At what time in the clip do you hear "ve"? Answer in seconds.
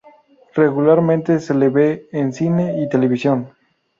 1.69-2.07